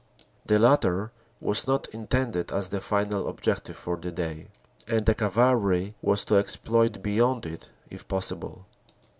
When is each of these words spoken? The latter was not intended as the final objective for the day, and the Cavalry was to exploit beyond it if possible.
The 0.47 0.57
latter 0.57 1.11
was 1.39 1.67
not 1.67 1.85
intended 1.89 2.51
as 2.51 2.69
the 2.69 2.81
final 2.81 3.27
objective 3.27 3.77
for 3.77 3.97
the 3.97 4.11
day, 4.11 4.47
and 4.87 5.05
the 5.05 5.13
Cavalry 5.13 5.93
was 6.01 6.25
to 6.25 6.37
exploit 6.37 7.03
beyond 7.03 7.45
it 7.45 7.69
if 7.87 8.07
possible. 8.07 8.65